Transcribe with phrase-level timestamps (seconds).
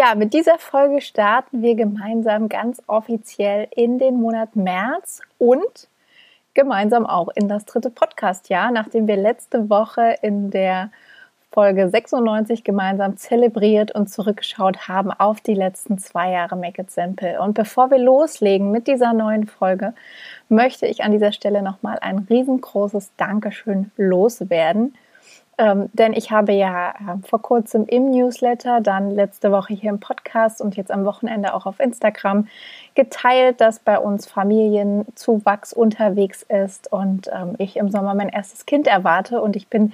[0.00, 5.88] Ja, mit dieser Folge starten wir gemeinsam ganz offiziell in den Monat März und
[6.54, 10.92] gemeinsam auch in das dritte Podcast-Jahr, nachdem wir letzte Woche in der
[11.50, 17.40] Folge 96 gemeinsam zelebriert und zurückgeschaut haben auf die letzten zwei Jahre Make It Simple.
[17.40, 19.94] Und bevor wir loslegen mit dieser neuen Folge,
[20.48, 24.94] möchte ich an dieser Stelle nochmal ein riesengroßes Dankeschön loswerden
[25.58, 29.98] ähm, denn ich habe ja äh, vor kurzem im Newsletter, dann letzte Woche hier im
[29.98, 32.46] Podcast und jetzt am Wochenende auch auf Instagram
[32.94, 38.86] geteilt, dass bei uns Familienzuwachs unterwegs ist und ähm, ich im Sommer mein erstes Kind
[38.86, 39.42] erwarte.
[39.42, 39.92] Und ich bin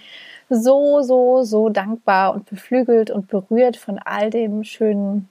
[0.50, 5.28] so, so, so dankbar und beflügelt und berührt von all dem schönen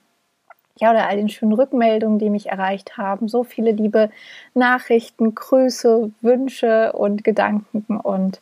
[0.78, 3.28] ja, oder all den schönen Rückmeldungen, die mich erreicht haben.
[3.28, 4.10] So viele liebe
[4.56, 8.00] Nachrichten, Grüße, Wünsche und Gedanken.
[8.00, 8.42] Und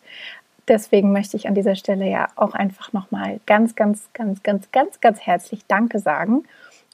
[0.71, 5.01] deswegen möchte ich an dieser Stelle ja auch einfach nochmal ganz, ganz, ganz, ganz, ganz,
[5.01, 6.45] ganz herzlich Danke sagen.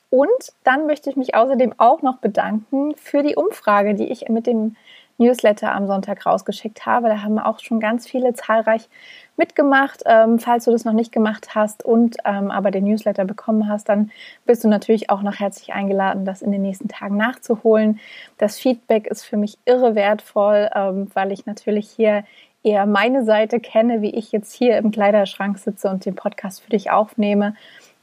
[0.10, 4.48] Und dann möchte ich mich außerdem auch noch bedanken für die Umfrage, die ich mit
[4.48, 4.76] dem
[5.20, 7.10] Newsletter am Sonntag rausgeschickt habe.
[7.10, 8.88] Da haben auch schon ganz viele zahlreich
[9.36, 10.04] mitgemacht.
[10.06, 13.90] Ähm, falls du das noch nicht gemacht hast und ähm, aber den Newsletter bekommen hast,
[13.90, 14.12] dann
[14.46, 18.00] bist du natürlich auch noch herzlich eingeladen, das in den nächsten Tagen nachzuholen.
[18.38, 22.24] Das Feedback ist für mich irre wertvoll, ähm, weil ich natürlich hier
[22.68, 26.70] eher meine Seite kenne, wie ich jetzt hier im Kleiderschrank sitze und den Podcast für
[26.70, 27.56] dich aufnehme.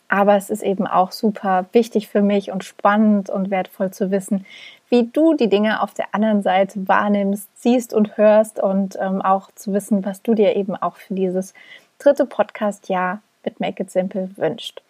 [0.08, 4.46] Aber es ist eben auch super wichtig für mich und spannend und wertvoll zu wissen,
[4.88, 9.50] wie du die Dinge auf der anderen Seite wahrnimmst, siehst und hörst und ähm, auch
[9.54, 11.52] zu wissen, was du dir eben auch für dieses
[11.98, 14.82] dritte Podcast-Jahr mit Make It Simple wünscht.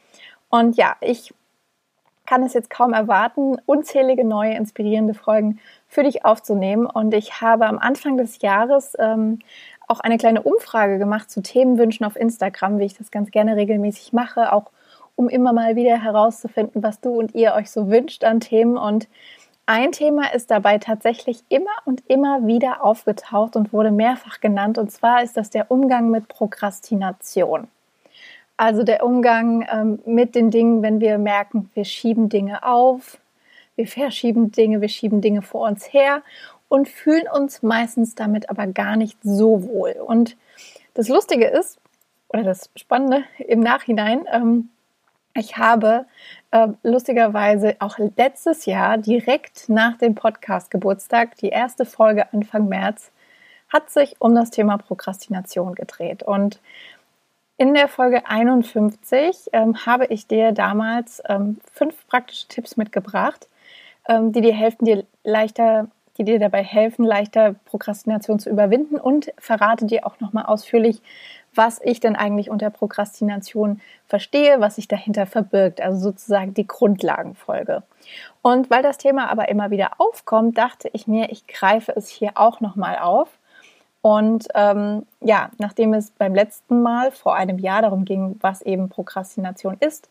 [0.50, 1.34] Und ja, ich
[2.26, 6.86] kann es jetzt kaum erwarten, unzählige neue inspirierende Folgen für dich aufzunehmen.
[6.86, 9.40] Und ich habe am Anfang des Jahres ähm,
[9.88, 14.12] auch eine kleine Umfrage gemacht zu Themenwünschen auf Instagram, wie ich das ganz gerne regelmäßig
[14.12, 14.70] mache, auch
[15.16, 18.76] um immer mal wieder herauszufinden, was du und ihr euch so wünscht an Themen.
[18.76, 19.08] Und
[19.66, 24.78] ein Thema ist dabei tatsächlich immer und immer wieder aufgetaucht und wurde mehrfach genannt.
[24.78, 27.68] Und zwar ist das der Umgang mit Prokrastination.
[28.56, 33.18] Also der Umgang ähm, mit den Dingen, wenn wir merken, wir schieben Dinge auf,
[33.76, 36.22] wir verschieben Dinge, wir schieben Dinge vor uns her
[36.74, 39.92] und fühlen uns meistens damit aber gar nicht so wohl.
[39.92, 40.36] Und
[40.94, 41.78] das Lustige ist,
[42.30, 44.70] oder das Spannende im Nachhinein, ähm,
[45.36, 46.06] ich habe
[46.50, 53.12] äh, lustigerweise auch letztes Jahr direkt nach dem Podcast Geburtstag, die erste Folge Anfang März,
[53.72, 56.24] hat sich um das Thema Prokrastination gedreht.
[56.24, 56.60] Und
[57.56, 63.46] in der Folge 51 ähm, habe ich dir damals ähm, fünf praktische Tipps mitgebracht,
[64.08, 65.86] ähm, die dir helfen, dir leichter,
[66.18, 71.02] die dir dabei helfen, leichter Prokrastination zu überwinden und verrate dir auch nochmal ausführlich,
[71.54, 77.82] was ich denn eigentlich unter Prokrastination verstehe, was sich dahinter verbirgt, also sozusagen die Grundlagenfolge.
[78.42, 82.32] Und weil das Thema aber immer wieder aufkommt, dachte ich mir, ich greife es hier
[82.34, 83.28] auch nochmal auf.
[84.02, 88.90] Und ähm, ja, nachdem es beim letzten Mal vor einem Jahr darum ging, was eben
[88.90, 90.10] Prokrastination ist,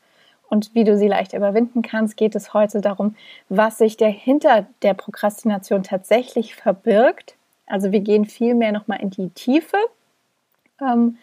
[0.49, 3.15] und wie du sie leicht überwinden kannst, geht es heute darum,
[3.49, 7.35] was sich dahinter der Prokrastination tatsächlich verbirgt.
[7.65, 9.77] Also wir gehen viel mehr nochmal in die Tiefe
[10.81, 11.17] ähm,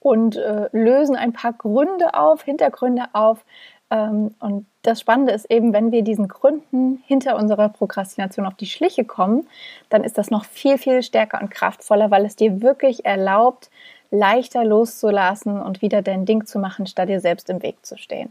[0.00, 3.44] und äh, lösen ein paar Gründe auf, Hintergründe auf.
[3.90, 8.66] Ähm, und das Spannende ist eben, wenn wir diesen Gründen hinter unserer Prokrastination auf die
[8.66, 9.48] Schliche kommen,
[9.88, 13.70] dann ist das noch viel, viel stärker und kraftvoller, weil es dir wirklich erlaubt,
[14.16, 18.30] leichter loszulassen und wieder dein Ding zu machen, statt dir selbst im Weg zu stehen.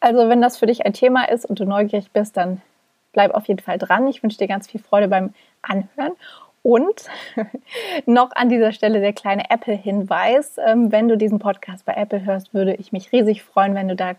[0.00, 2.62] Also wenn das für dich ein Thema ist und du neugierig bist, dann
[3.12, 4.08] bleib auf jeden Fall dran.
[4.08, 6.12] Ich wünsche dir ganz viel Freude beim Anhören.
[6.62, 7.06] Und
[8.06, 10.58] noch an dieser Stelle der kleine Apple-Hinweis.
[10.58, 13.96] Ähm, wenn du diesen Podcast bei Apple hörst, würde ich mich riesig freuen, wenn du
[13.96, 14.12] da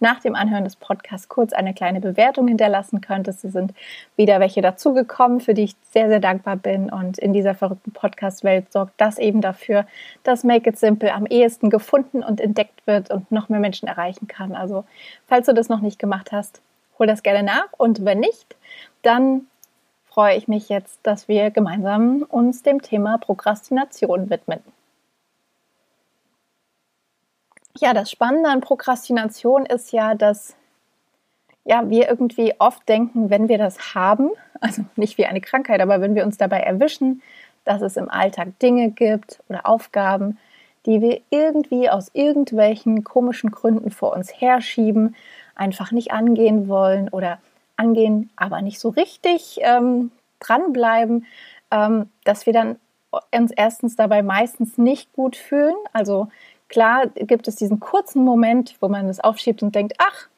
[0.00, 3.44] nach dem Anhören des Podcasts kurz eine kleine Bewertung hinterlassen könntest.
[3.44, 3.72] Es sind
[4.16, 6.90] wieder welche dazugekommen, für die ich sehr, sehr dankbar bin.
[6.90, 9.86] Und in dieser verrückten Podcast-Welt sorgt das eben dafür,
[10.22, 14.28] dass Make It Simple am ehesten gefunden und entdeckt wird und noch mehr Menschen erreichen
[14.28, 14.54] kann.
[14.54, 14.84] Also,
[15.26, 16.60] falls du das noch nicht gemacht hast,
[16.98, 17.68] hol das gerne nach.
[17.76, 18.56] Und wenn nicht,
[19.02, 19.46] dann
[20.04, 24.60] freue ich mich jetzt, dass wir gemeinsam uns dem Thema Prokrastination widmen.
[27.80, 30.56] Ja, das Spannende an Prokrastination ist ja, dass
[31.64, 34.30] ja, wir irgendwie oft denken, wenn wir das haben,
[34.60, 37.22] also nicht wie eine Krankheit, aber wenn wir uns dabei erwischen,
[37.64, 40.38] dass es im Alltag Dinge gibt oder Aufgaben,
[40.86, 45.16] die wir irgendwie aus irgendwelchen komischen Gründen vor uns herschieben,
[45.56, 47.38] einfach nicht angehen wollen oder
[47.76, 51.26] angehen, aber nicht so richtig ähm, dranbleiben,
[51.72, 52.76] ähm, dass wir dann
[53.36, 55.74] uns erstens dabei meistens nicht gut fühlen.
[55.92, 56.28] Also
[56.68, 60.28] klar gibt es diesen kurzen Moment, wo man es aufschiebt und denkt, ach,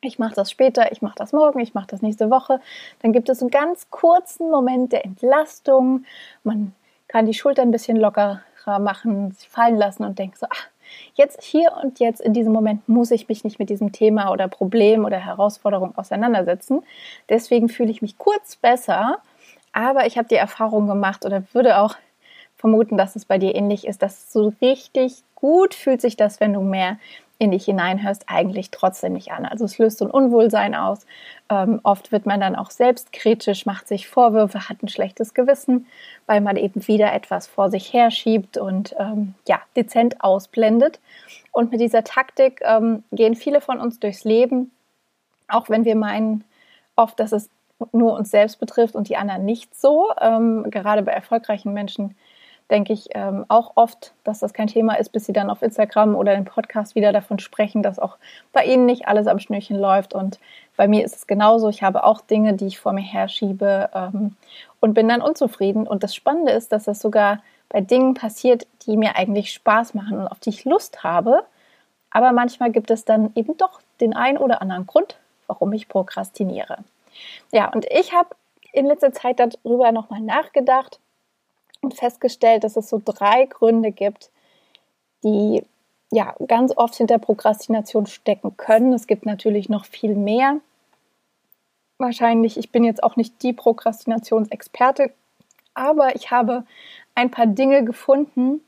[0.00, 2.60] ich mache das später, ich mache das morgen, ich mache das nächste Woche.
[3.02, 6.04] Dann gibt es einen ganz kurzen Moment der Entlastung.
[6.44, 6.74] Man
[7.08, 8.40] kann die Schulter ein bisschen lockerer
[8.78, 10.68] machen, sich fallen lassen und denkt so, ach,
[11.14, 14.48] jetzt hier und jetzt in diesem Moment muss ich mich nicht mit diesem Thema oder
[14.48, 16.82] Problem oder Herausforderung auseinandersetzen.
[17.28, 19.18] Deswegen fühle ich mich kurz besser,
[19.72, 21.96] aber ich habe die Erfahrung gemacht oder würde auch
[22.56, 26.52] vermuten, dass es bei dir ähnlich ist, dass so richtig gut fühlt sich das, wenn
[26.52, 26.98] du mehr
[27.38, 29.44] in dich hineinhörst, eigentlich trotzdem nicht an.
[29.44, 31.06] Also es löst so ein Unwohlsein aus.
[31.50, 35.86] Ähm, oft wird man dann auch selbstkritisch, macht sich Vorwürfe, hat ein schlechtes Gewissen,
[36.24, 40.98] weil man eben wieder etwas vor sich herschiebt und ähm, ja, dezent ausblendet.
[41.52, 44.70] Und mit dieser Taktik ähm, gehen viele von uns durchs Leben,
[45.48, 46.42] auch wenn wir meinen
[46.96, 47.50] oft, dass es
[47.92, 50.10] nur uns selbst betrifft und die anderen nicht so.
[50.20, 52.16] Ähm, gerade bei erfolgreichen Menschen
[52.70, 56.16] denke ich ähm, auch oft, dass das kein Thema ist, bis sie dann auf Instagram
[56.16, 58.16] oder im Podcast wieder davon sprechen, dass auch
[58.52, 60.14] bei ihnen nicht alles am Schnürchen läuft.
[60.14, 60.40] Und
[60.76, 61.68] bei mir ist es genauso.
[61.68, 64.36] Ich habe auch Dinge, die ich vor mir herschiebe ähm,
[64.80, 65.86] und bin dann unzufrieden.
[65.86, 70.18] Und das Spannende ist, dass das sogar bei Dingen passiert, die mir eigentlich Spaß machen
[70.18, 71.44] und auf die ich Lust habe.
[72.10, 75.16] Aber manchmal gibt es dann eben doch den einen oder anderen Grund,
[75.46, 76.78] warum ich prokrastiniere.
[77.52, 78.30] Ja, und ich habe
[78.72, 80.98] in letzter Zeit darüber nochmal nachgedacht
[81.86, 84.30] und festgestellt, dass es so drei Gründe gibt,
[85.22, 85.62] die
[86.10, 88.92] ja ganz oft hinter Prokrastination stecken können.
[88.92, 90.58] Es gibt natürlich noch viel mehr.
[91.98, 95.12] Wahrscheinlich, ich bin jetzt auch nicht die Prokrastinationsexperte,
[95.74, 96.64] aber ich habe
[97.14, 98.60] ein paar Dinge gefunden,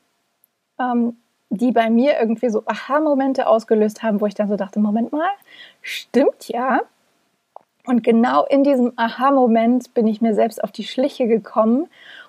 [0.79, 1.17] ähm,
[1.51, 5.29] die bei mir irgendwie so Aha-Momente ausgelöst haben, wo ich dann so dachte, Moment mal,
[5.83, 6.83] stimmt ja.
[7.85, 11.89] Und genau in diesem Aha-Moment bin ich mir selbst auf die Schliche gekommen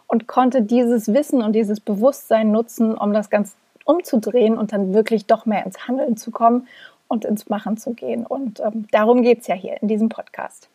[0.09, 5.27] und konnte dieses Wissen und dieses Bewusstsein nutzen, um das ganz umzudrehen und dann wirklich
[5.27, 6.67] doch mehr ins Handeln zu kommen
[7.07, 8.25] und ins Machen zu gehen.
[8.25, 10.67] Und ähm, darum geht es ja hier in diesem Podcast.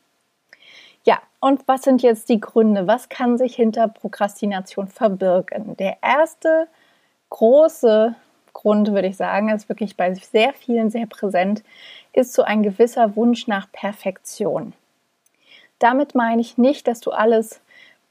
[1.04, 2.86] Ja, und was sind jetzt die Gründe?
[2.86, 5.76] Was kann sich hinter Prokrastination verbirgen?
[5.76, 6.68] Der erste
[7.30, 8.14] große
[8.52, 11.64] Grund, würde ich sagen, ist wirklich bei sehr vielen sehr präsent,
[12.12, 14.74] ist so ein gewisser Wunsch nach Perfektion.
[15.80, 17.60] Damit meine ich nicht, dass du alles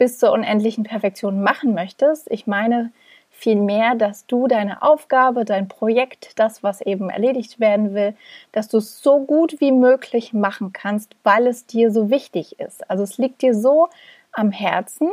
[0.04, 2.30] bis zur unendlichen Perfektion machen möchtest.
[2.30, 2.92] Ich meine
[3.30, 8.14] vielmehr, dass du deine Aufgabe, dein Projekt, das, was eben erledigt werden will,
[8.52, 12.90] dass du es so gut wie möglich machen kannst, weil es dir so wichtig ist.
[12.90, 13.88] Also es liegt dir so
[14.34, 15.10] am Herzen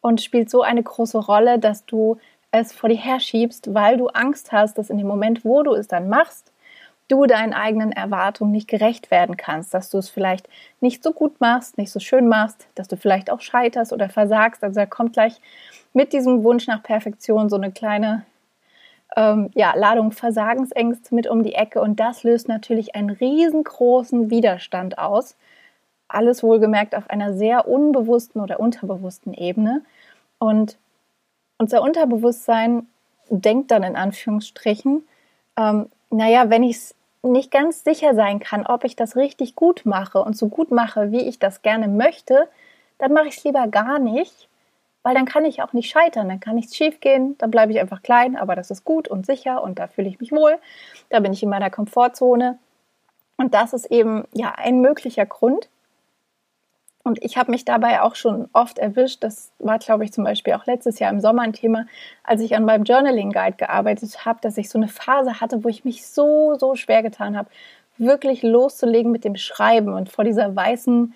[0.00, 2.16] und spielt so eine große Rolle, dass du
[2.50, 5.86] es vor dir herschiebst, weil du Angst hast, dass in dem Moment, wo du es
[5.86, 6.50] dann machst,
[7.08, 10.48] du deinen eigenen Erwartungen nicht gerecht werden kannst, dass du es vielleicht
[10.80, 14.64] nicht so gut machst, nicht so schön machst, dass du vielleicht auch scheiterst oder versagst.
[14.64, 15.40] Also da kommt gleich
[15.92, 18.24] mit diesem Wunsch nach Perfektion so eine kleine
[19.16, 24.98] ähm, ja, Ladung Versagensängste mit um die Ecke und das löst natürlich einen riesengroßen Widerstand
[24.98, 25.36] aus.
[26.08, 29.82] Alles wohlgemerkt auf einer sehr unbewussten oder unterbewussten Ebene.
[30.38, 30.78] Und
[31.58, 32.86] unser Unterbewusstsein
[33.28, 35.06] denkt dann in Anführungsstrichen,
[35.56, 39.82] ähm, naja, wenn ich es nicht ganz sicher sein kann, ob ich das richtig gut
[39.84, 42.48] mache und so gut mache, wie ich das gerne möchte,
[42.98, 44.48] dann mache ich es lieber gar nicht,
[45.02, 47.80] weil dann kann ich auch nicht scheitern, dann kann nichts schief gehen, dann bleibe ich
[47.80, 50.56] einfach klein, aber das ist gut und sicher und da fühle ich mich wohl,
[51.08, 52.58] da bin ich in meiner Komfortzone.
[53.36, 55.68] Und das ist eben ja ein möglicher Grund,
[57.04, 59.22] und ich habe mich dabei auch schon oft erwischt.
[59.22, 61.86] Das war, glaube ich, zum Beispiel auch letztes Jahr im Sommer ein Thema,
[62.24, 65.68] als ich an meinem Journaling Guide gearbeitet habe, dass ich so eine Phase hatte, wo
[65.68, 67.50] ich mich so, so schwer getan habe,
[67.98, 71.14] wirklich loszulegen mit dem Schreiben und vor dieser weißen,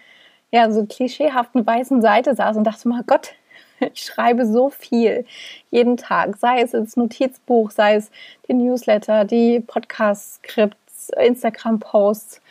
[0.50, 3.32] ja, so klischeehaften weißen Seite saß und dachte mal, Gott,
[3.80, 5.24] ich schreibe so viel
[5.70, 8.10] jeden Tag, sei es ins Notizbuch, sei es
[8.46, 12.42] die Newsletter, die Podcast-Skripts, Instagram-Posts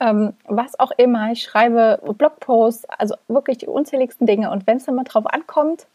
[0.00, 1.32] ähm, was auch immer.
[1.32, 4.50] Ich schreibe Blogposts, also wirklich die unzähligsten Dinge.
[4.50, 5.86] Und wenn es dann mal drauf ankommt,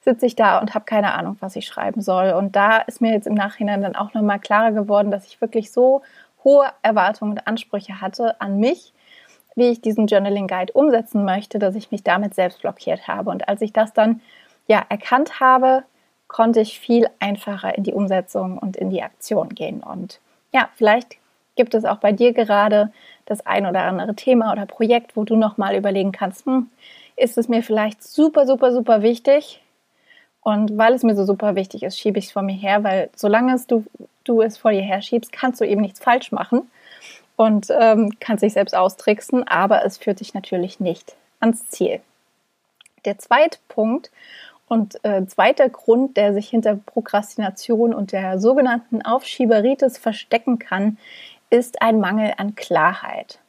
[0.00, 2.30] sitze ich da und habe keine Ahnung, was ich schreiben soll.
[2.30, 5.72] Und da ist mir jetzt im Nachhinein dann auch nochmal klarer geworden, dass ich wirklich
[5.72, 6.02] so
[6.44, 8.92] hohe Erwartungen und Ansprüche hatte an mich,
[9.56, 13.30] wie ich diesen Journaling Guide umsetzen möchte, dass ich mich damit selbst blockiert habe.
[13.30, 14.20] Und als ich das dann
[14.68, 15.82] ja erkannt habe,
[16.28, 19.82] konnte ich viel einfacher in die Umsetzung und in die Aktion gehen.
[19.82, 20.20] Und
[20.52, 21.16] ja, vielleicht
[21.56, 22.92] Gibt es auch bei dir gerade
[23.24, 26.70] das ein oder andere Thema oder Projekt, wo du nochmal überlegen kannst, hm,
[27.16, 29.62] ist es mir vielleicht super, super, super wichtig?
[30.42, 33.10] Und weil es mir so super wichtig ist, schiebe ich es vor mir her, weil
[33.16, 33.84] solange es du,
[34.22, 36.70] du es vor dir her schiebst, kannst du eben nichts falsch machen
[37.34, 42.00] und ähm, kannst dich selbst austricksen, aber es führt dich natürlich nicht ans Ziel.
[43.04, 44.12] Der zweite Punkt
[44.68, 50.98] und äh, zweiter Grund, der sich hinter Prokrastination und der sogenannten Aufschieberitis verstecken kann,
[51.50, 53.40] ist ein Mangel an Klarheit.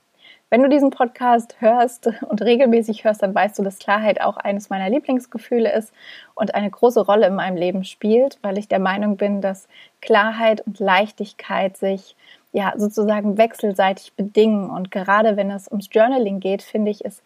[0.50, 4.70] Wenn du diesen Podcast hörst und regelmäßig hörst, dann weißt du, dass Klarheit auch eines
[4.70, 5.92] meiner Lieblingsgefühle ist
[6.36, 9.68] und eine große Rolle in meinem Leben spielt, weil ich der Meinung bin, dass
[10.02, 12.16] Klarheit und Leichtigkeit sich
[12.54, 14.70] ja sozusagen wechselseitig bedingen.
[14.70, 17.22] Und gerade wenn es ums Journaling geht, finde ich es,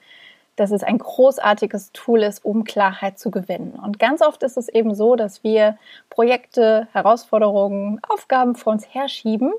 [0.56, 3.80] dass es ein großartiges Tool ist, um Klarheit zu gewinnen.
[3.84, 5.78] Und ganz oft ist es eben so, dass wir
[6.10, 9.54] Projekte, Herausforderungen, Aufgaben vor uns herschieben,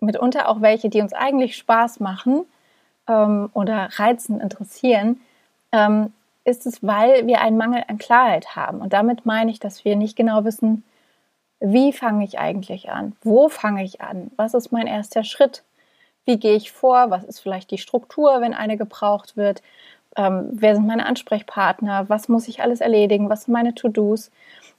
[0.00, 2.44] mitunter auch welche, die uns eigentlich Spaß machen
[3.08, 5.20] ähm, oder reizen, interessieren,
[5.72, 6.12] ähm,
[6.44, 8.80] ist es, weil wir einen Mangel an Klarheit haben.
[8.80, 10.84] Und damit meine ich, dass wir nicht genau wissen,
[11.60, 13.16] wie fange ich eigentlich an?
[13.22, 14.30] Wo fange ich an?
[14.36, 15.62] Was ist mein erster Schritt?
[16.26, 17.10] Wie gehe ich vor?
[17.10, 19.62] Was ist vielleicht die Struktur, wenn eine gebraucht wird?
[20.16, 22.08] Ähm, wer sind meine Ansprechpartner?
[22.08, 23.30] Was muss ich alles erledigen?
[23.30, 24.30] Was sind meine To-Dos?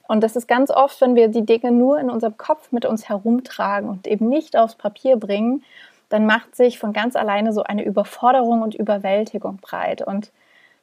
[0.08, 3.08] Und das ist ganz oft, wenn wir die Dinge nur in unserem Kopf mit uns
[3.08, 5.64] herumtragen und eben nicht aufs Papier bringen,
[6.08, 10.02] dann macht sich von ganz alleine so eine Überforderung und Überwältigung breit.
[10.02, 10.30] Und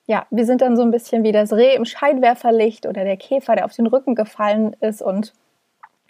[0.06, 3.56] ja, wir sind dann so ein bisschen wie das Reh im Scheinwerferlicht oder der Käfer,
[3.56, 5.34] der auf den Rücken gefallen ist und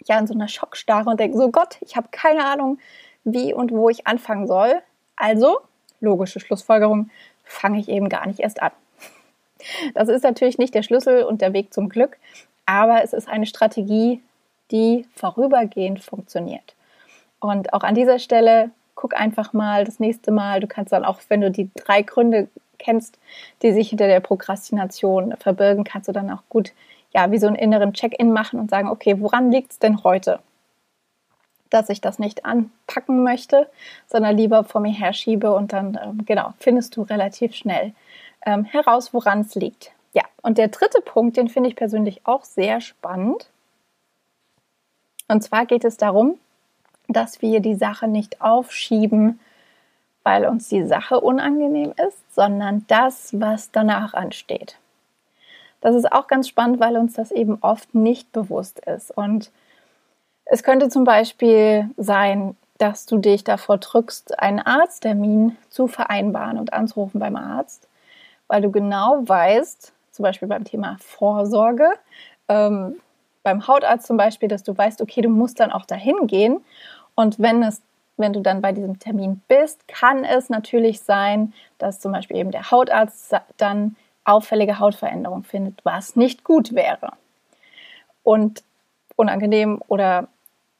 [0.04, 2.78] ja in so einer Schockstarre und denken so Gott, ich habe keine Ahnung,
[3.22, 4.74] wie und wo ich anfangen soll.
[5.16, 5.58] Also,
[6.00, 7.10] logische Schlussfolgerung,
[7.44, 8.72] fange ich eben gar nicht erst an.
[9.94, 12.18] Das ist natürlich nicht der Schlüssel und der Weg zum Glück,
[12.66, 14.22] aber es ist eine Strategie,
[14.70, 16.74] die vorübergehend funktioniert.
[17.40, 20.60] Und auch an dieser Stelle guck einfach mal das nächste Mal.
[20.60, 23.18] Du kannst dann auch, wenn du die drei Gründe kennst,
[23.62, 26.72] die sich hinter der Prokrastination verbirgen, kannst du dann auch gut,
[27.12, 30.40] ja, wie so einen inneren Check-in machen und sagen, okay, woran liegt es denn heute?
[31.70, 33.68] Dass ich das nicht anpacken möchte,
[34.06, 37.92] sondern lieber vor mir herschiebe und dann, ähm, genau, findest du relativ schnell
[38.46, 39.92] ähm, heraus, woran es liegt.
[40.14, 43.50] Ja, und der dritte Punkt, den finde ich persönlich auch sehr spannend.
[45.28, 46.38] Und zwar geht es darum,
[47.08, 49.40] dass wir die Sache nicht aufschieben,
[50.22, 54.78] weil uns die Sache unangenehm ist, sondern das, was danach ansteht.
[55.80, 59.10] Das ist auch ganz spannend, weil uns das eben oft nicht bewusst ist.
[59.10, 59.50] Und
[60.46, 66.72] es könnte zum Beispiel sein, dass du dich davor drückst, einen Arzttermin zu vereinbaren und
[66.72, 67.86] anzurufen beim Arzt,
[68.46, 71.88] weil du genau weißt, zum Beispiel beim Thema Vorsorge,
[72.48, 72.96] ähm,
[73.42, 76.64] beim Hautarzt zum Beispiel, dass du weißt, okay, du musst dann auch dahin gehen.
[77.14, 77.82] Und wenn es
[78.16, 82.52] wenn du dann bei diesem Termin bist, kann es natürlich sein, dass zum Beispiel eben
[82.52, 87.12] der Hautarzt dann auffällige Hautveränderungen findet, was nicht gut wäre.
[88.22, 88.62] Und
[89.16, 90.28] unangenehm oder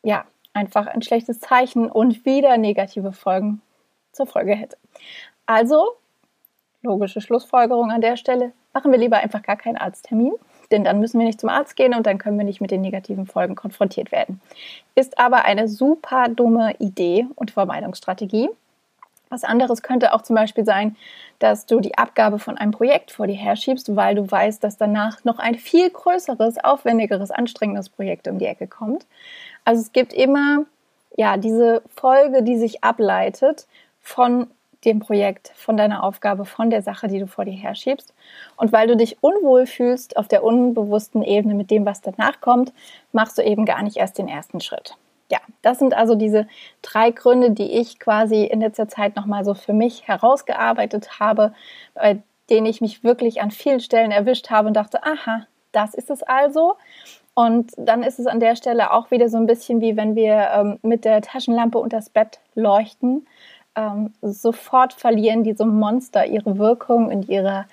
[0.02, 3.60] ja, einfach ein schlechtes Zeichen und wieder negative Folgen
[4.12, 4.76] zur Folge hätte.
[5.46, 5.96] Also,
[6.82, 10.34] logische Schlussfolgerung an der Stelle, machen wir lieber einfach gar keinen Arzttermin,
[10.70, 12.80] denn dann müssen wir nicht zum Arzt gehen und dann können wir nicht mit den
[12.80, 14.40] negativen Folgen konfrontiert werden.
[14.94, 18.50] Ist aber eine super dumme Idee und Vermeidungsstrategie.
[19.30, 20.96] Was anderes könnte auch zum Beispiel sein,
[21.38, 25.24] dass du die Abgabe von einem Projekt vor dir herschiebst, weil du weißt, dass danach
[25.24, 29.06] noch ein viel größeres, aufwendigeres, anstrengendes Projekt um die Ecke kommt.
[29.64, 30.66] Also es gibt immer
[31.16, 33.66] ja diese Folge, die sich ableitet
[34.00, 34.48] von
[34.84, 38.12] dem Projekt, von deiner Aufgabe, von der Sache, die du vor dir herschiebst.
[38.56, 42.72] Und weil du dich unwohl fühlst auf der unbewussten Ebene mit dem, was danach kommt,
[43.12, 44.96] machst du eben gar nicht erst den ersten Schritt.
[45.30, 46.46] Ja, das sind also diese
[46.82, 51.54] drei Gründe, die ich quasi in letzter Zeit nochmal so für mich herausgearbeitet habe,
[51.94, 56.10] bei denen ich mich wirklich an vielen Stellen erwischt habe und dachte, aha, das ist
[56.10, 56.74] es also.
[57.34, 60.50] Und dann ist es an der Stelle auch wieder so ein bisschen wie wenn wir
[60.54, 63.26] ähm, mit der Taschenlampe unters Bett leuchten
[63.76, 67.66] ähm, sofort verlieren diese Monster ihre Wirkung und ihre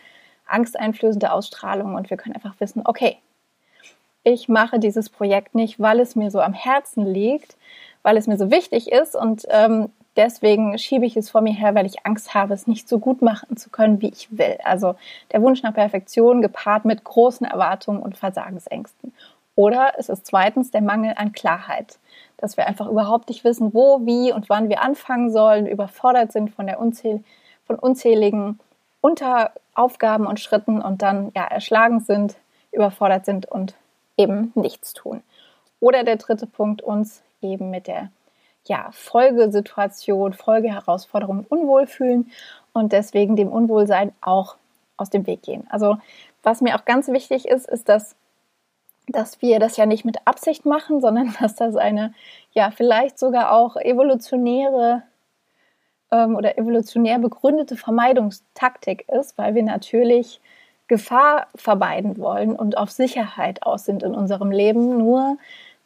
[0.45, 3.17] angsteinflößende Ausstrahlung und wir können einfach wissen, okay,
[4.23, 7.55] ich mache dieses Projekt nicht, weil es mir so am Herzen liegt,
[8.03, 11.73] weil es mir so wichtig ist und ähm, deswegen schiebe ich es vor mir her,
[11.75, 14.57] weil ich Angst habe, es nicht so gut machen zu können, wie ich will.
[14.63, 14.95] Also
[15.31, 19.13] der Wunsch nach Perfektion gepaart mit großen Erwartungen und Versagensängsten.
[19.61, 21.99] Oder es ist zweitens der Mangel an Klarheit
[22.41, 26.49] dass wir einfach überhaupt nicht wissen, wo, wie und wann wir anfangen sollen, überfordert sind
[26.49, 27.23] von der unzähl
[27.65, 28.59] von unzähligen
[28.99, 32.35] Unteraufgaben und Schritten und dann ja erschlagen sind,
[32.71, 33.75] überfordert sind und
[34.17, 35.21] eben nichts tun.
[35.79, 38.09] Oder der dritte Punkt, uns eben mit der
[38.65, 42.31] ja, Folgesituation, Folgeherausforderung unwohl fühlen
[42.73, 44.55] und deswegen dem Unwohlsein auch
[44.97, 45.65] aus dem Weg gehen.
[45.69, 45.97] Also
[46.43, 48.15] was mir auch ganz wichtig ist, ist, dass,
[49.11, 52.13] dass wir das ja nicht mit Absicht machen, sondern dass das eine,
[52.51, 55.03] ja, vielleicht sogar auch evolutionäre
[56.11, 60.41] ähm, oder evolutionär begründete Vermeidungstaktik ist, weil wir natürlich
[60.87, 64.97] Gefahr vermeiden wollen und auf Sicherheit aus sind in unserem Leben.
[64.97, 65.37] Nur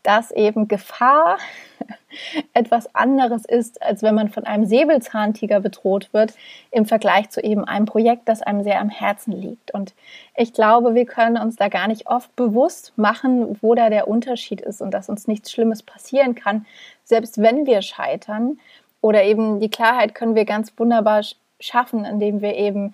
[0.06, 1.38] dass eben Gefahr
[2.54, 6.34] etwas anderes ist, als wenn man von einem Säbelzahntiger bedroht wird,
[6.72, 9.72] im Vergleich zu eben einem Projekt, das einem sehr am Herzen liegt.
[9.72, 9.94] Und
[10.36, 14.62] ich glaube, wir können uns da gar nicht oft bewusst machen, wo da der Unterschied
[14.62, 16.66] ist und dass uns nichts Schlimmes passieren kann,
[17.04, 18.60] selbst wenn wir scheitern.
[19.02, 21.22] Oder eben die Klarheit können wir ganz wunderbar
[21.60, 22.94] schaffen, indem wir eben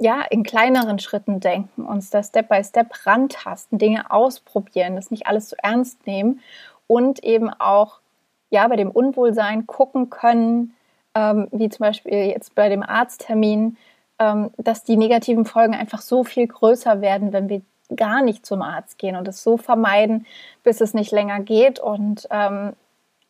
[0.00, 5.26] ja, in kleineren Schritten denken, uns da Step by Step rantasten, Dinge ausprobieren, das nicht
[5.26, 6.40] alles zu ernst nehmen
[6.86, 8.00] und eben auch
[8.48, 10.74] ja, bei dem Unwohlsein gucken können,
[11.14, 13.76] ähm, wie zum Beispiel jetzt bei dem Arzttermin,
[14.18, 17.60] ähm, dass die negativen Folgen einfach so viel größer werden, wenn wir
[17.94, 20.26] gar nicht zum Arzt gehen und es so vermeiden,
[20.62, 22.72] bis es nicht länger geht und ähm,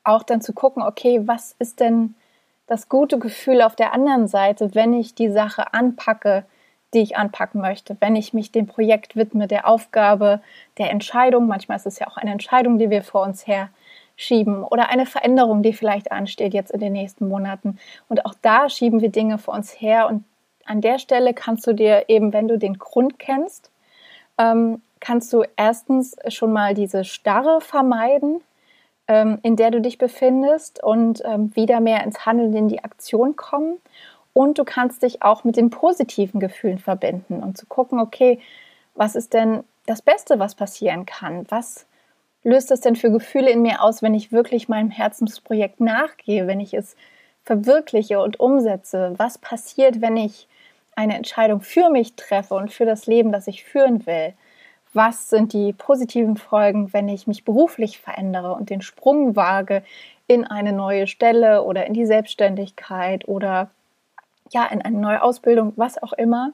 [0.04, 2.14] auch dann zu gucken, okay, was ist denn
[2.66, 6.44] das gute Gefühl auf der anderen Seite, wenn ich die Sache anpacke,
[6.94, 10.40] die ich anpacken möchte, wenn ich mich dem Projekt widme, der Aufgabe,
[10.78, 11.46] der Entscheidung.
[11.46, 13.68] Manchmal ist es ja auch eine Entscheidung, die wir vor uns her
[14.16, 17.78] schieben oder eine Veränderung, die vielleicht ansteht jetzt in den nächsten Monaten.
[18.08, 20.08] Und auch da schieben wir Dinge vor uns her.
[20.08, 20.24] Und
[20.66, 23.70] an der Stelle kannst du dir eben, wenn du den Grund kennst,
[24.38, 28.42] ähm, kannst du erstens schon mal diese Starre vermeiden,
[29.08, 33.36] ähm, in der du dich befindest und ähm, wieder mehr ins Handeln, in die Aktion
[33.36, 33.78] kommen.
[34.32, 38.40] Und du kannst dich auch mit den positiven Gefühlen verbinden und zu gucken, okay,
[38.94, 41.46] was ist denn das Beste, was passieren kann?
[41.48, 41.86] Was
[42.42, 46.60] löst das denn für Gefühle in mir aus, wenn ich wirklich meinem Herzensprojekt nachgehe, wenn
[46.60, 46.96] ich es
[47.42, 49.14] verwirkliche und umsetze?
[49.16, 50.48] Was passiert, wenn ich
[50.94, 54.34] eine Entscheidung für mich treffe und für das Leben, das ich führen will?
[54.92, 59.82] Was sind die positiven Folgen, wenn ich mich beruflich verändere und den Sprung wage
[60.26, 63.70] in eine neue Stelle oder in die Selbstständigkeit oder
[64.50, 66.52] ja, in eine neue Ausbildung, was auch immer.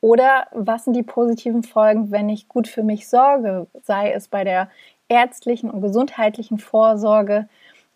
[0.00, 4.42] Oder was sind die positiven Folgen, wenn ich gut für mich sorge, sei es bei
[4.42, 4.68] der
[5.08, 7.48] ärztlichen und gesundheitlichen Vorsorge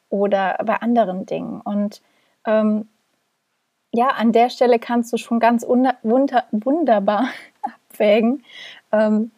[0.08, 1.60] oder bei anderen Dingen.
[1.60, 2.02] Und
[2.46, 2.88] ähm,
[3.92, 5.96] ja, an der Stelle kannst du schon ganz wunder
[6.52, 7.28] wunderbar
[7.90, 8.44] abwägen.
[8.92, 9.30] Ähm,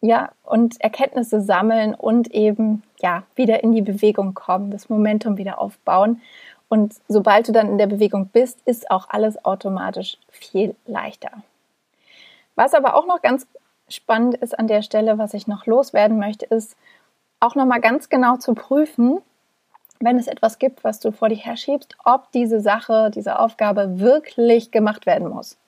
[0.00, 5.60] ja, und Erkenntnisse sammeln und eben ja wieder in die Bewegung kommen, das Momentum wieder
[5.60, 6.20] aufbauen.
[6.72, 11.30] Und sobald du dann in der Bewegung bist, ist auch alles automatisch viel leichter.
[12.54, 13.46] Was aber auch noch ganz
[13.90, 16.74] spannend ist an der Stelle, was ich noch loswerden möchte, ist
[17.40, 19.18] auch noch mal ganz genau zu prüfen,
[20.00, 24.70] wenn es etwas gibt, was du vor dir herschiebst, ob diese Sache, diese Aufgabe wirklich
[24.70, 25.58] gemacht werden muss.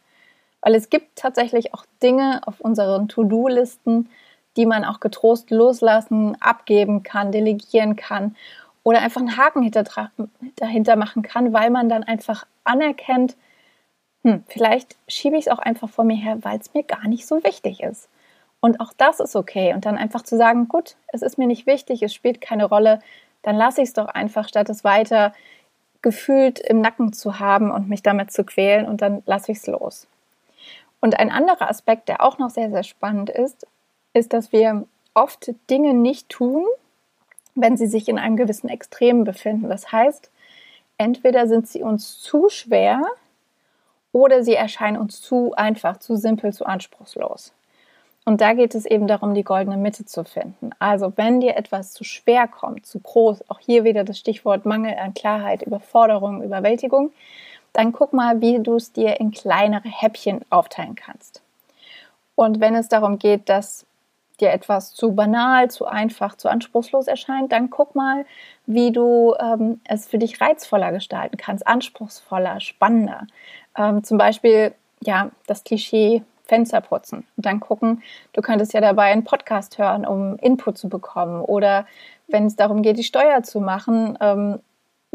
[0.62, 4.08] Weil es gibt tatsächlich auch Dinge auf unseren To-Do-Listen,
[4.56, 8.36] die man auch getrost loslassen, abgeben kann, delegieren kann
[8.85, 9.68] oder einfach einen Haken
[10.57, 13.37] dahinter machen kann, weil man dann einfach anerkennt,
[14.23, 17.27] hm, vielleicht schiebe ich es auch einfach vor mir her, weil es mir gar nicht
[17.27, 18.09] so wichtig ist.
[18.61, 19.75] Und auch das ist okay.
[19.75, 23.01] Und dann einfach zu sagen, gut, es ist mir nicht wichtig, es spielt keine Rolle,
[23.42, 25.33] dann lasse ich es doch einfach, statt es weiter
[26.01, 29.66] gefühlt im Nacken zu haben und mich damit zu quälen und dann lasse ich es
[29.66, 30.07] los.
[31.01, 33.66] Und ein anderer Aspekt, der auch noch sehr, sehr spannend ist,
[34.12, 36.64] ist, dass wir oft Dinge nicht tun,
[37.54, 39.68] wenn sie sich in einem gewissen Extrem befinden.
[39.68, 40.30] Das heißt,
[40.98, 43.02] entweder sind sie uns zu schwer
[44.12, 47.52] oder sie erscheinen uns zu einfach, zu simpel, zu anspruchslos.
[48.24, 50.70] Und da geht es eben darum, die goldene Mitte zu finden.
[50.78, 54.96] Also wenn dir etwas zu schwer kommt, zu groß, auch hier wieder das Stichwort Mangel
[54.96, 57.12] an Klarheit, Überforderung, Überwältigung,
[57.74, 61.42] dann guck mal, wie du es dir in kleinere Häppchen aufteilen kannst.
[62.34, 63.84] Und wenn es darum geht, dass
[64.44, 68.24] dir etwas zu banal, zu einfach, zu anspruchslos erscheint, dann guck mal,
[68.66, 73.26] wie du ähm, es für dich reizvoller gestalten kannst, anspruchsvoller, spannender.
[73.76, 78.02] Ähm, zum Beispiel, ja, das Klischee Fenster putzen und dann gucken,
[78.35, 81.40] du könntest ja dabei einen Podcast hören, um Input zu bekommen.
[81.40, 81.87] Oder
[82.28, 84.61] wenn es darum geht, die Steuer zu machen, ähm,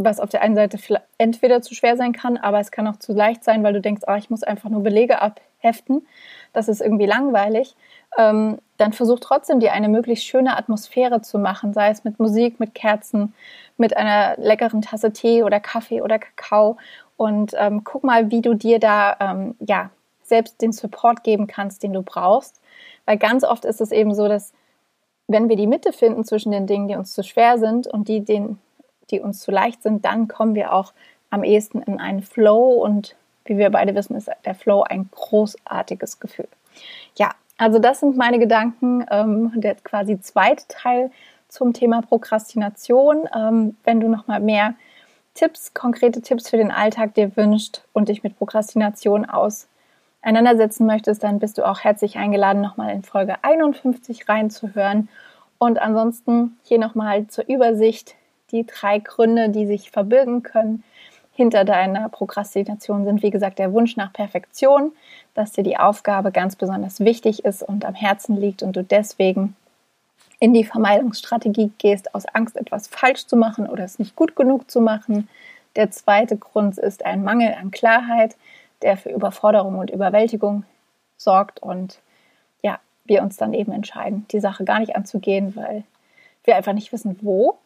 [0.04, 0.78] was auf der einen Seite
[1.18, 4.04] entweder zu schwer sein kann, aber es kann auch zu leicht sein, weil du denkst,
[4.08, 6.08] ah, ich muss einfach nur Belege abheften.
[6.54, 7.76] Das ist irgendwie langweilig
[8.18, 12.60] ähm, dann versuch trotzdem dir eine möglichst schöne Atmosphäre zu machen, sei es mit Musik,
[12.60, 13.34] mit Kerzen,
[13.78, 16.78] mit einer leckeren Tasse Tee oder Kaffee oder Kakao.
[17.18, 19.90] Und ähm, guck mal, wie du dir da ähm, ja
[20.24, 22.62] selbst den Support geben kannst, den du brauchst.
[23.06, 24.54] Weil ganz oft ist es eben so, dass
[25.28, 28.22] wenn wir die Mitte finden zwischen den Dingen, die uns zu schwer sind und die,
[28.24, 28.60] den,
[29.12, 30.94] die uns zu leicht sind, dann kommen wir auch
[31.30, 36.20] am ehesten in einen Flow und wie wir beide wissen, ist der Flow ein großartiges
[36.20, 36.48] Gefühl.
[37.16, 41.12] Ja, also das sind meine Gedanken, ähm, der quasi zweite Teil
[41.50, 43.28] zum Thema Prokrastination.
[43.36, 44.76] Ähm, wenn du nochmal mehr
[45.34, 51.40] Tipps, konkrete Tipps für den Alltag dir wünscht und dich mit Prokrastination auseinandersetzen möchtest, dann
[51.40, 55.10] bist du auch herzlich eingeladen, nochmal in Folge 51 reinzuhören.
[55.58, 58.16] Und ansonsten hier nochmal zur Übersicht
[58.52, 60.84] die drei Gründe, die sich verbirgen können,
[61.34, 64.92] hinter deiner Prokrastination sind, wie gesagt, der Wunsch nach Perfektion,
[65.36, 69.56] dass dir die Aufgabe ganz besonders wichtig ist und am Herzen liegt und du deswegen
[70.40, 74.70] in die Vermeidungsstrategie gehst, aus Angst, etwas falsch zu machen oder es nicht gut genug
[74.70, 75.30] zu machen.
[75.76, 78.36] Der zweite Grund ist ein Mangel an Klarheit,
[78.82, 80.64] der für Überforderung und Überwältigung
[81.18, 82.00] sorgt und
[82.62, 85.84] ja, wir uns dann eben entscheiden, die Sache gar nicht anzugehen, weil
[86.44, 87.58] wir einfach nicht wissen, wo.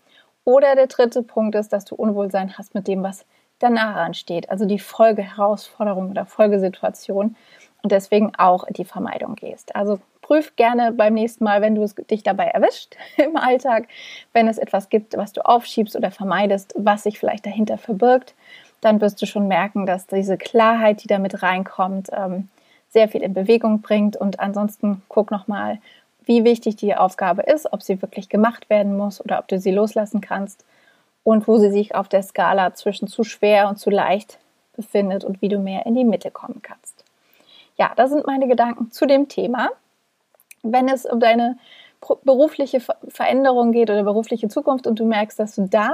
[0.45, 3.25] Oder der dritte Punkt ist, dass du Unwohlsein hast mit dem, was
[3.59, 7.35] danach ansteht, also die Folgeherausforderung oder Folgesituation
[7.81, 9.75] und deswegen auch die Vermeidung gehst.
[9.75, 13.87] Also prüf gerne beim nächsten Mal, wenn du dich dabei erwischt im Alltag,
[14.33, 18.35] wenn es etwas gibt, was du aufschiebst oder vermeidest, was sich vielleicht dahinter verbirgt,
[18.81, 22.49] dann wirst du schon merken, dass diese Klarheit, die damit reinkommt, ähm,
[22.89, 24.17] sehr viel in Bewegung bringt.
[24.17, 25.79] Und ansonsten guck nochmal,
[26.25, 29.71] wie wichtig die Aufgabe ist, ob sie wirklich gemacht werden muss oder ob du sie
[29.71, 30.65] loslassen kannst
[31.23, 34.39] und wo sie sich auf der Skala zwischen zu schwer und zu leicht
[34.75, 37.03] befindet und wie du mehr in die Mitte kommen kannst.
[37.77, 39.69] Ja, das sind meine Gedanken zu dem Thema.
[40.61, 41.57] Wenn es um deine
[42.23, 45.91] berufliche Veränderung geht oder berufliche Zukunft und du merkst, dass du da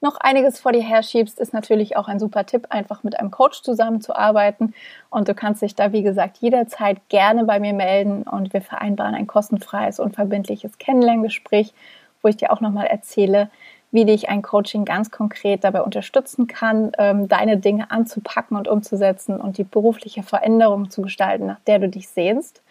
[0.00, 3.62] noch einiges vor dir herschiebst, ist natürlich auch ein super Tipp, einfach mit einem Coach
[3.62, 4.74] zusammenzuarbeiten.
[5.10, 9.14] Und du kannst dich da, wie gesagt, jederzeit gerne bei mir melden und wir vereinbaren
[9.14, 11.74] ein kostenfreies und verbindliches Kennenlerngespräch,
[12.22, 13.50] wo ich dir auch nochmal erzähle,
[13.92, 19.40] wie dich ein Coaching ganz konkret dabei unterstützen kann, ähm, deine Dinge anzupacken und umzusetzen
[19.40, 22.62] und die berufliche Veränderung zu gestalten, nach der du dich sehnst.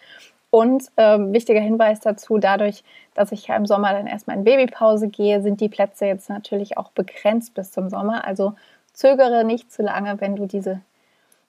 [0.50, 2.82] Und ähm, wichtiger Hinweis dazu, dadurch,
[3.14, 6.76] dass ich ja im Sommer dann erstmal in Babypause gehe, sind die Plätze jetzt natürlich
[6.76, 8.24] auch begrenzt bis zum Sommer.
[8.26, 8.54] Also
[8.92, 10.80] zögere nicht zu lange, wenn du diese,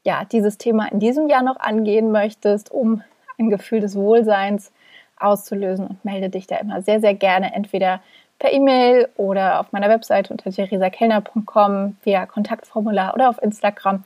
[0.03, 3.01] ja, dieses Thema in diesem Jahr noch angehen möchtest, um
[3.39, 4.71] ein Gefühl des Wohlseins
[5.19, 8.01] auszulösen und melde dich da immer sehr, sehr gerne entweder
[8.41, 14.03] per E-Mail oder auf meiner Webseite unter theresakellner.com via Kontaktformular oder auf Instagram.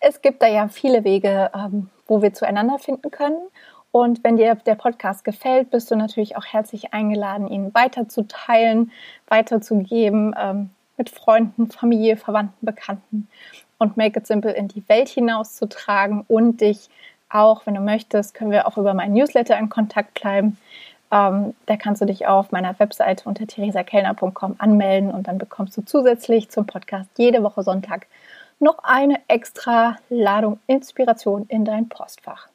[0.00, 3.38] Es gibt da ja viele Wege, ähm, wo wir zueinander finden können.
[3.98, 8.92] Und wenn dir der Podcast gefällt, bist du natürlich auch herzlich eingeladen, ihn weiterzuteilen,
[9.26, 13.26] weiterzugeben ähm, mit Freunden, Familie, Verwandten, Bekannten
[13.76, 16.90] und Make It Simple in die Welt hinauszutragen und dich
[17.28, 20.58] auch, wenn du möchtest, können wir auch über meinen Newsletter in Kontakt bleiben.
[21.10, 25.82] Ähm, da kannst du dich auf meiner Webseite unter theresakellner.com anmelden und dann bekommst du
[25.82, 28.06] zusätzlich zum Podcast jede Woche Sonntag
[28.60, 32.48] noch eine extra Ladung Inspiration in dein Postfach.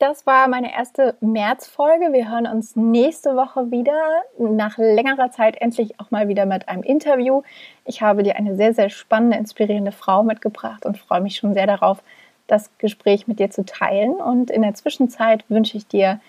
[0.00, 2.12] Das war meine erste Märzfolge.
[2.12, 6.84] Wir hören uns nächste Woche wieder, nach längerer Zeit endlich auch mal wieder mit einem
[6.84, 7.42] Interview.
[7.84, 11.66] Ich habe dir eine sehr, sehr spannende, inspirierende Frau mitgebracht und freue mich schon sehr
[11.66, 12.00] darauf,
[12.46, 14.12] das Gespräch mit dir zu teilen.
[14.12, 16.20] Und in der Zwischenzeit wünsche ich dir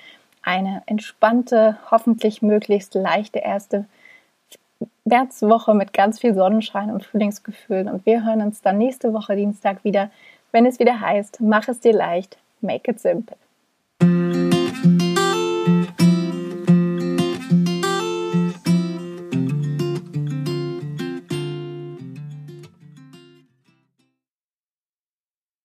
[0.41, 3.86] eine entspannte, hoffentlich möglichst leichte erste
[5.05, 7.88] Märzwoche mit ganz viel Sonnenschein und Frühlingsgefühlen.
[7.88, 10.10] Und wir hören uns dann nächste Woche Dienstag wieder,
[10.51, 13.38] wenn es wieder heißt, mach es dir leicht, make it simple.